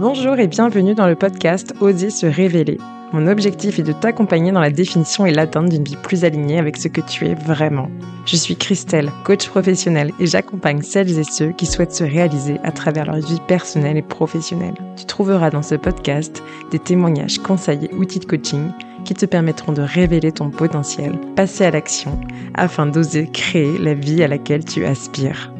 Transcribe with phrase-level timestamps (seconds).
[0.00, 2.78] Bonjour et bienvenue dans le podcast Oser se révéler.
[3.12, 6.76] Mon objectif est de t'accompagner dans la définition et l'atteinte d'une vie plus alignée avec
[6.76, 7.90] ce que tu es vraiment.
[8.24, 12.70] Je suis Christelle, coach professionnelle et j'accompagne celles et ceux qui souhaitent se réaliser à
[12.70, 14.76] travers leur vie personnelle et professionnelle.
[14.96, 18.70] Tu trouveras dans ce podcast des témoignages, conseils et outils de coaching
[19.04, 22.20] qui te permettront de révéler ton potentiel, passer à l'action,
[22.54, 25.52] afin d'oser créer la vie à laquelle tu aspires.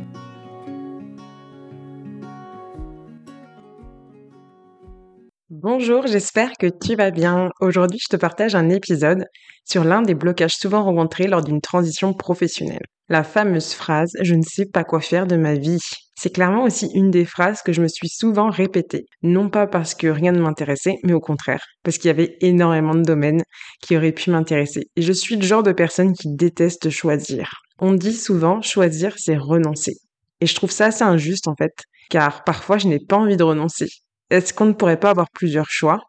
[5.61, 7.51] Bonjour, j'espère que tu vas bien.
[7.61, 9.25] Aujourd'hui, je te partage un épisode
[9.65, 12.87] sur l'un des blocages souvent rencontrés lors d'une transition professionnelle.
[13.09, 15.79] La fameuse phrase⁇ Je ne sais pas quoi faire de ma vie⁇
[16.15, 19.07] C'est clairement aussi une des phrases que je me suis souvent répétée.
[19.23, 22.95] Non pas parce que rien ne m'intéressait, mais au contraire, parce qu'il y avait énormément
[22.95, 23.43] de domaines
[23.83, 24.85] qui auraient pu m'intéresser.
[24.95, 27.51] Et je suis le genre de personne qui déteste choisir.
[27.81, 29.97] On dit souvent choisir, c'est renoncer.
[30.41, 31.75] Et je trouve ça assez injuste en fait,
[32.11, 33.89] car parfois je n'ai pas envie de renoncer.
[34.31, 36.01] Est-ce qu'on ne pourrait pas avoir plusieurs choix?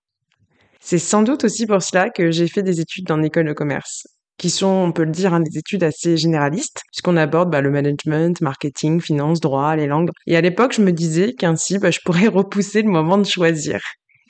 [0.82, 4.08] C'est sans doute aussi pour cela que j'ai fait des études en école de commerce,
[4.38, 7.70] qui sont, on peut le dire, hein, des études assez généralistes, puisqu'on aborde bah, le
[7.70, 10.10] management, marketing, finance, droit, les langues.
[10.28, 13.80] Et à l'époque, je me disais qu'ainsi, bah, je pourrais repousser le moment de choisir.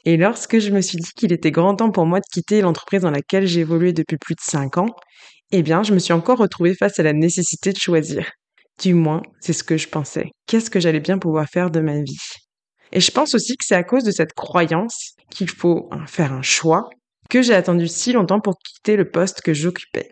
[0.05, 3.01] Et lorsque je me suis dit qu'il était grand temps pour moi de quitter l'entreprise
[3.01, 4.95] dans laquelle j'ai évolué depuis plus de 5 ans,
[5.51, 8.29] eh bien, je me suis encore retrouvée face à la nécessité de choisir.
[8.79, 10.29] Du moins, c'est ce que je pensais.
[10.45, 12.17] Qu'est-ce que j'allais bien pouvoir faire de ma vie?
[12.91, 16.33] Et je pense aussi que c'est à cause de cette croyance qu'il faut hein, faire
[16.33, 16.89] un choix
[17.29, 20.09] que j'ai attendu si longtemps pour quitter le poste que j'occupais.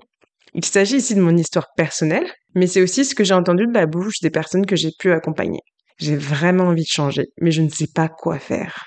[0.53, 3.73] Il s'agit ici de mon histoire personnelle, mais c'est aussi ce que j'ai entendu de
[3.73, 5.61] la bouche des personnes que j'ai pu accompagner.
[5.97, 8.85] J'ai vraiment envie de changer, mais je ne sais pas quoi faire.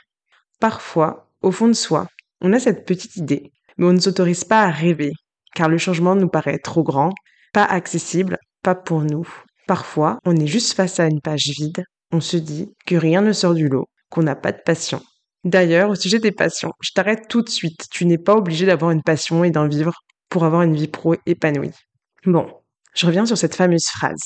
[0.60, 2.06] Parfois, au fond de soi,
[2.40, 5.12] on a cette petite idée, mais on ne s'autorise pas à rêver,
[5.54, 7.12] car le changement nous paraît trop grand,
[7.52, 9.28] pas accessible, pas pour nous.
[9.66, 13.32] Parfois, on est juste face à une page vide, on se dit que rien ne
[13.32, 15.02] sort du lot, qu'on n'a pas de passion.
[15.44, 17.86] D'ailleurs, au sujet des passions, je t'arrête tout de suite.
[17.90, 19.94] Tu n'es pas obligé d'avoir une passion et d'en vivre
[20.28, 21.72] pour avoir une vie pro épanouie.
[22.26, 22.46] Bon,
[22.94, 24.20] je reviens sur cette fameuse phrase.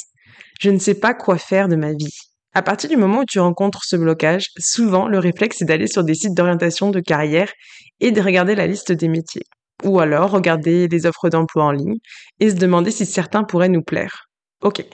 [0.61, 2.17] Je ne sais pas quoi faire de ma vie.
[2.53, 6.05] À partir du moment où tu rencontres ce blocage, souvent le réflexe est d'aller sur
[6.05, 7.53] des sites d'orientation de carrière
[8.01, 9.45] et de regarder la liste des métiers.
[9.85, 11.99] Ou alors regarder les offres d'emploi en ligne
[12.41, 14.27] et se demander si certains pourraient nous plaire.
[14.63, 14.85] Ok,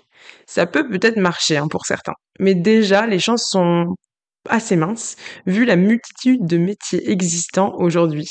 [0.47, 2.15] ça peut peut-être marcher hein, pour certains.
[2.39, 3.95] Mais déjà, les chances sont
[4.49, 8.31] assez minces, vu la multitude de métiers existants aujourd'hui.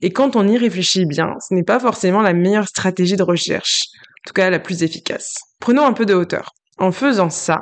[0.00, 3.82] Et quand on y réfléchit bien, ce n'est pas forcément la meilleure stratégie de recherche,
[3.94, 5.34] en tout cas la plus efficace.
[5.60, 6.50] Prenons un peu de hauteur.
[6.78, 7.60] En faisant ça,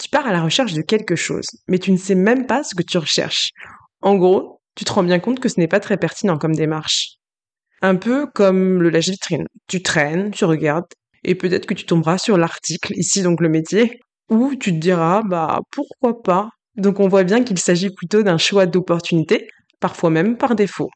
[0.00, 2.74] tu pars à la recherche de quelque chose, mais tu ne sais même pas ce
[2.74, 3.50] que tu recherches.
[4.02, 7.16] En gros, tu te rends bien compte que ce n'est pas très pertinent comme démarche.
[7.82, 9.46] Un peu comme le lèche-vitrine.
[9.66, 10.86] Tu traînes, tu regardes,
[11.24, 14.00] et peut-être que tu tomberas sur l'article, ici donc le métier,
[14.30, 16.50] où tu te diras, bah pourquoi pas.
[16.76, 19.48] Donc on voit bien qu'il s'agit plutôt d'un choix d'opportunité,
[19.80, 20.90] parfois même par défaut.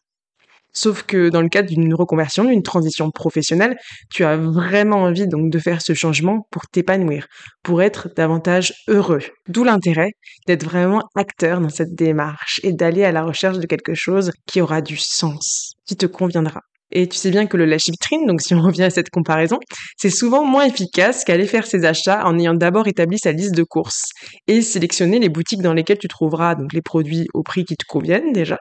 [0.76, 3.76] Sauf que dans le cadre d'une reconversion, d'une transition professionnelle,
[4.10, 7.28] tu as vraiment envie donc de faire ce changement pour t'épanouir,
[7.62, 9.22] pour être davantage heureux.
[9.48, 10.10] D'où l'intérêt
[10.48, 14.60] d'être vraiment acteur dans cette démarche et d'aller à la recherche de quelque chose qui
[14.60, 16.60] aura du sens, qui te conviendra.
[16.90, 19.58] Et tu sais bien que le lâche-vitrine, donc si on revient à cette comparaison,
[19.96, 23.62] c'est souvent moins efficace qu'aller faire ses achats en ayant d'abord établi sa liste de
[23.62, 24.10] courses
[24.46, 27.84] et sélectionner les boutiques dans lesquelles tu trouveras donc les produits au prix qui te
[27.86, 28.58] conviennent déjà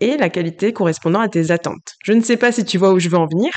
[0.00, 1.94] et la qualité correspondant à tes attentes.
[2.04, 3.50] Je ne sais pas si tu vois où je veux en venir,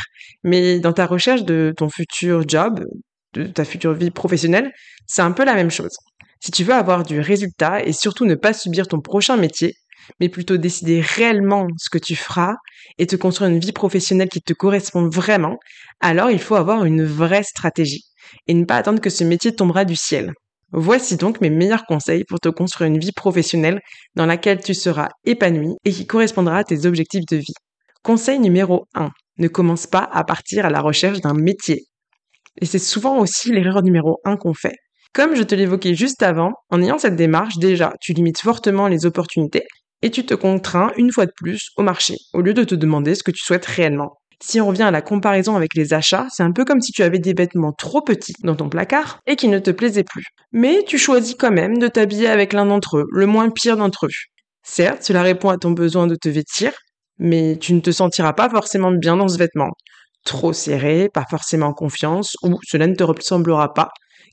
[0.43, 2.85] mais dans ta recherche de ton futur job,
[3.33, 4.71] de ta future vie professionnelle,
[5.05, 5.95] c'est un peu la même chose.
[6.39, 9.73] Si tu veux avoir du résultat et surtout ne pas subir ton prochain métier,
[10.19, 12.55] mais plutôt décider réellement ce que tu feras
[12.97, 15.57] et te construire une vie professionnelle qui te correspond vraiment,
[15.99, 18.03] alors il faut avoir une vraie stratégie
[18.47, 20.33] et ne pas attendre que ce métier tombera du ciel.
[20.71, 23.79] Voici donc mes meilleurs conseils pour te construire une vie professionnelle
[24.15, 27.53] dans laquelle tu seras épanoui et qui correspondra à tes objectifs de vie.
[28.03, 29.09] Conseil numéro 1.
[29.39, 31.85] Ne commence pas à partir à la recherche d'un métier.
[32.61, 34.75] Et c'est souvent aussi l'erreur numéro 1 qu'on fait.
[35.13, 39.07] Comme je te l'évoquais juste avant, en ayant cette démarche, déjà, tu limites fortement les
[39.07, 39.63] opportunités
[40.01, 43.15] et tu te contrains une fois de plus au marché, au lieu de te demander
[43.15, 44.17] ce que tu souhaites réellement.
[44.41, 47.03] Si on revient à la comparaison avec les achats, c'est un peu comme si tu
[47.03, 50.23] avais des vêtements trop petits dans ton placard et qui ne te plaisaient plus.
[50.53, 54.05] Mais tu choisis quand même de t'habiller avec l'un d'entre eux, le moins pire d'entre
[54.05, 54.09] eux.
[54.63, 56.71] Certes, cela répond à ton besoin de te vêtir,
[57.17, 59.71] mais tu ne te sentiras pas forcément bien dans ce vêtement.
[60.25, 63.89] Trop serré, pas forcément confiance, ou cela ne te ressemblera pas,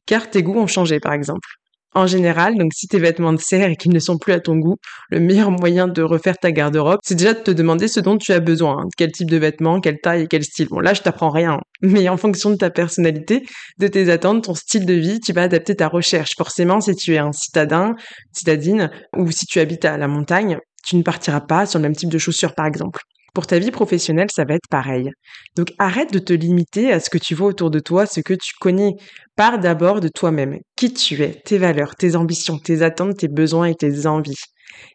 [0.07, 1.49] car tes goûts ont changé par exemple.
[1.97, 4.57] En général, donc si tes vêtements te serrent et qu'ils ne sont plus à ton
[4.57, 4.77] goût,
[5.09, 8.35] le meilleur moyen de refaire ta garde-robe, c'est déjà de te demander ce dont tu
[8.35, 8.89] as besoin, hein.
[8.99, 10.69] quel type de vêtements, quelle taille et quel style.
[10.69, 11.61] Bon là, je t'apprends rien, hein.
[11.81, 13.47] mais en fonction de ta personnalité,
[13.79, 16.33] de tes attentes, ton style de vie, tu vas adapter ta recherche.
[16.37, 17.95] Forcément, si tu es un citadin,
[18.31, 21.97] citadine, ou si tu habites à la montagne, tu ne partiras pas sur le même
[21.97, 23.01] type de chaussures, par exemple.
[23.37, 25.11] Pour ta vie professionnelle, ça va être pareil.
[25.57, 28.33] Donc arrête de te limiter à ce que tu vois autour de toi, ce que
[28.33, 28.95] tu connais.
[29.37, 33.67] Pars d'abord de toi-même, qui tu es, tes valeurs, tes ambitions, tes attentes, tes besoins
[33.67, 34.41] et tes envies.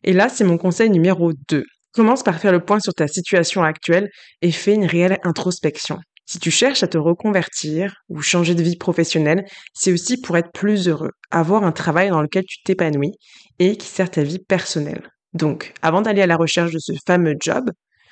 [0.04, 1.64] Et là, c'est mon conseil numéro 2.
[1.94, 4.10] Commence par faire le point sur ta situation actuelle
[4.42, 6.00] et fais une réelle introspection.
[6.26, 9.46] Si tu cherches à te reconvertir ou changer de vie professionnelle,
[9.76, 13.14] c'est aussi pour être plus heureux, avoir un travail dans lequel tu t'épanouis
[13.60, 15.12] et qui sert ta vie personnelle.
[15.34, 17.70] Donc, avant d'aller à la recherche de ce fameux job,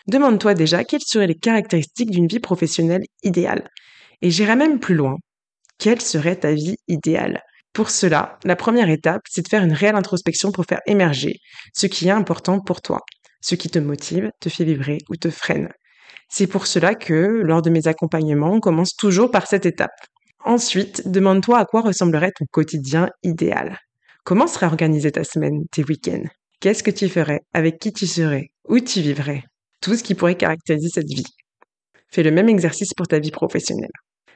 [0.10, 3.70] Demande-toi déjà quelles seraient les caractéristiques d'une vie professionnelle idéale.
[4.24, 5.18] Et j'irai même plus loin.
[5.78, 7.44] Quelle serait ta vie idéale?
[7.74, 11.36] Pour cela, la première étape, c'est de faire une réelle introspection pour faire émerger
[11.76, 13.02] ce qui est important pour toi,
[13.40, 15.70] ce qui te motive, te fait vibrer ou te freine.
[16.28, 19.92] C'est pour cela que, lors de mes accompagnements, on commence toujours par cette étape.
[20.44, 23.78] Ensuite, demande-toi à quoi ressemblerait ton quotidien idéal.
[24.24, 26.26] Comment serait organisée ta semaine, tes week-ends?
[26.62, 27.42] Qu'est-ce que tu ferais?
[27.54, 28.48] Avec qui tu serais?
[28.68, 29.44] Où tu vivrais?
[29.82, 31.26] Tout ce qui pourrait caractériser cette vie.
[32.12, 33.92] Fais le même exercice pour ta vie professionnelle.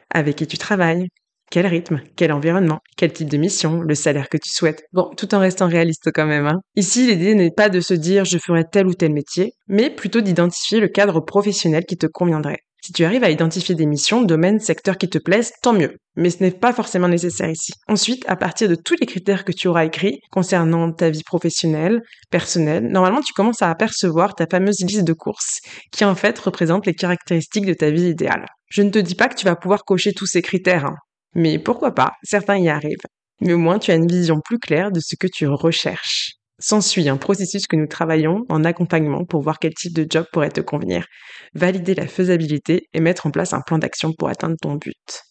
[0.09, 1.07] Avec qui tu travailles,
[1.53, 4.85] quel rythme, quel environnement, quel type de mission, le salaire que tu souhaites.
[4.91, 6.47] Bon, tout en restant réaliste quand même.
[6.47, 6.61] Hein.
[6.75, 10.21] Ici, l'idée n'est pas de se dire je ferai tel ou tel métier, mais plutôt
[10.21, 12.61] d'identifier le cadre professionnel qui te conviendrait.
[12.85, 15.95] Si tu arrives à identifier des missions, domaines, secteurs qui te plaisent, tant mieux.
[16.17, 17.71] Mais ce n'est pas forcément nécessaire ici.
[17.87, 22.01] Ensuite, à partir de tous les critères que tu auras écrits concernant ta vie professionnelle,
[22.29, 25.61] personnelle, normalement tu commences à apercevoir ta fameuse liste de courses,
[25.93, 28.47] qui en fait représente les caractéristiques de ta vie idéale.
[28.67, 30.97] Je ne te dis pas que tu vas pouvoir cocher tous ces critères, hein.
[31.35, 33.07] mais pourquoi pas, certains y arrivent.
[33.39, 36.33] Mais au moins tu as une vision plus claire de ce que tu recherches.
[36.59, 40.51] S'ensuit un processus que nous travaillons en accompagnement pour voir quel type de job pourrait
[40.51, 41.07] te convenir,
[41.55, 45.23] valider la faisabilité et mettre en place un plan d'action pour atteindre ton but.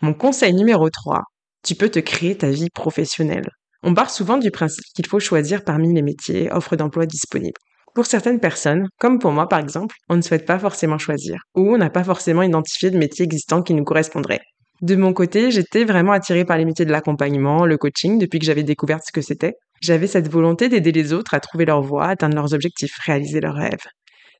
[0.00, 1.22] Mon conseil numéro 3,
[1.64, 3.50] tu peux te créer ta vie professionnelle.
[3.82, 7.60] On part souvent du principe qu'il faut choisir parmi les métiers, offres d'emploi disponibles.
[7.94, 11.74] Pour certaines personnes, comme pour moi par exemple, on ne souhaite pas forcément choisir, ou
[11.74, 14.40] on n'a pas forcément identifié de métier existant qui nous correspondrait.
[14.80, 18.44] De mon côté, j'étais vraiment attirée par les métiers de l'accompagnement, le coaching, depuis que
[18.44, 19.54] j'avais découvert ce que c'était.
[19.80, 23.56] J'avais cette volonté d'aider les autres à trouver leur voie, atteindre leurs objectifs, réaliser leurs
[23.56, 23.86] rêves.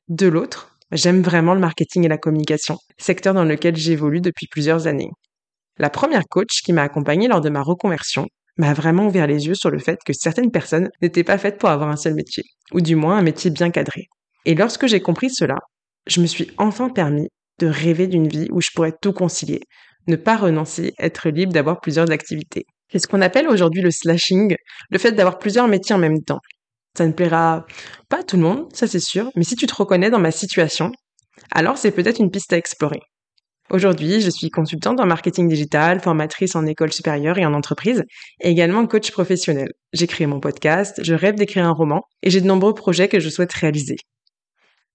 [0.07, 4.87] De l'autre, j'aime vraiment le marketing et la communication, secteur dans lequel j'évolue depuis plusieurs
[4.87, 5.11] années.
[5.77, 8.25] La première coach qui m'a accompagnée lors de ma reconversion
[8.57, 11.69] m'a vraiment ouvert les yeux sur le fait que certaines personnes n'étaient pas faites pour
[11.69, 12.43] avoir un seul métier,
[12.73, 14.07] ou du moins un métier bien cadré.
[14.45, 15.57] Et lorsque j'ai compris cela,
[16.07, 17.27] je me suis enfin permis
[17.59, 19.61] de rêver d'une vie où je pourrais tout concilier,
[20.09, 22.65] ne pas renoncer, être libre d'avoir plusieurs activités.
[22.91, 24.55] C'est ce qu'on appelle aujourd'hui le slashing,
[24.89, 26.39] le fait d'avoir plusieurs métiers en même temps.
[26.97, 27.65] Ça ne plaira
[28.09, 30.31] pas à tout le monde, ça c'est sûr, mais si tu te reconnais dans ma
[30.31, 30.91] situation,
[31.51, 32.99] alors c'est peut-être une piste à explorer.
[33.69, 38.03] Aujourd'hui, je suis consultante en marketing digital, formatrice en école supérieure et en entreprise,
[38.41, 39.69] et également coach professionnel.
[39.93, 43.19] J'ai créé mon podcast, je rêve d'écrire un roman, et j'ai de nombreux projets que
[43.19, 43.97] je souhaite réaliser.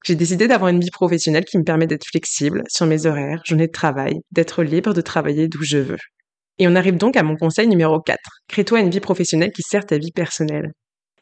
[0.06, 3.68] J'ai décidé d'avoir une vie professionnelle qui me permet d'être flexible sur mes horaires, journées
[3.68, 5.98] de travail, d'être libre de travailler d'où je veux.
[6.58, 8.18] Et on arrive donc à mon conseil numéro 4.
[8.48, 10.72] Crée-toi une vie professionnelle qui sert ta vie personnelle.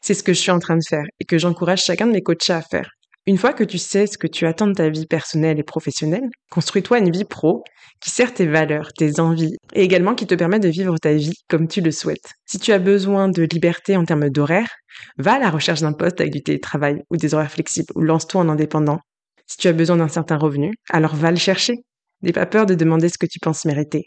[0.01, 2.21] C'est ce que je suis en train de faire et que j'encourage chacun de mes
[2.21, 2.89] coachés à faire.
[3.25, 6.27] Une fois que tu sais ce que tu attends de ta vie personnelle et professionnelle,
[6.51, 7.63] construis-toi une vie pro
[8.01, 11.33] qui sert tes valeurs, tes envies et également qui te permet de vivre ta vie
[11.47, 12.33] comme tu le souhaites.
[12.45, 14.67] Si tu as besoin de liberté en termes d'horaire,
[15.17, 18.41] va à la recherche d'un poste avec du télétravail ou des horaires flexibles ou lance-toi
[18.41, 18.99] en indépendant.
[19.47, 21.75] Si tu as besoin d'un certain revenu, alors va le chercher.
[22.23, 24.03] N'aie pas peur de demander ce que tu penses mériter.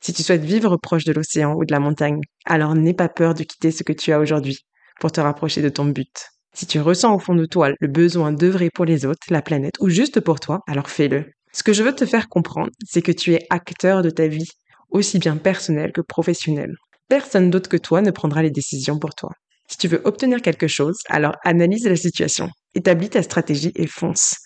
[0.00, 3.34] Si tu souhaites vivre proche de l'océan ou de la montagne, alors n'aie pas peur
[3.34, 4.58] de quitter ce que tu as aujourd'hui
[5.00, 6.30] pour te rapprocher de ton but.
[6.52, 9.74] Si tu ressens au fond de toi le besoin d'œuvrer pour les autres, la planète
[9.80, 11.26] ou juste pour toi, alors fais-le.
[11.52, 14.48] Ce que je veux te faire comprendre, c'est que tu es acteur de ta vie,
[14.90, 16.74] aussi bien personnelle que professionnelle.
[17.08, 19.30] Personne d'autre que toi ne prendra les décisions pour toi.
[19.68, 24.36] Si tu veux obtenir quelque chose, alors analyse la situation, établis ta stratégie et fonce.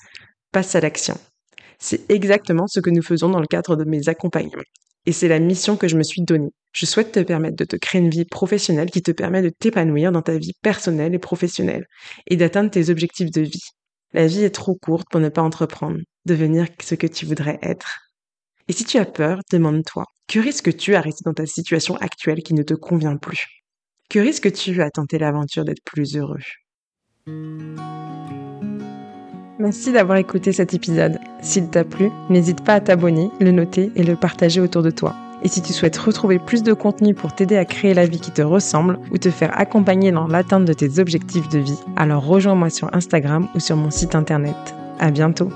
[0.52, 1.18] Passe à l'action.
[1.78, 4.62] C'est exactement ce que nous faisons dans le cadre de mes accompagnements.
[5.06, 6.52] Et c'est la mission que je me suis donnée.
[6.73, 10.11] Je souhaite te permettre de te créer une vie professionnelle qui te permet de t'épanouir
[10.11, 11.87] dans ta vie personnelle et professionnelle
[12.26, 13.68] et d'atteindre tes objectifs de vie.
[14.12, 18.00] La vie est trop courte pour ne pas entreprendre, devenir ce que tu voudrais être.
[18.66, 22.54] Et si tu as peur, demande-toi, que risques-tu à rester dans ta situation actuelle qui
[22.54, 23.46] ne te convient plus?
[24.08, 26.40] Que risques-tu à tenter l'aventure d'être plus heureux?
[29.58, 31.18] Merci d'avoir écouté cet épisode.
[31.44, 35.14] S'il t'a plu, n'hésite pas à t'abonner, le noter et le partager autour de toi.
[35.42, 38.30] Et si tu souhaites retrouver plus de contenu pour t'aider à créer la vie qui
[38.30, 42.70] te ressemble ou te faire accompagner dans l'atteinte de tes objectifs de vie, alors rejoins-moi
[42.70, 44.56] sur Instagram ou sur mon site internet.
[44.98, 45.50] À bientôt!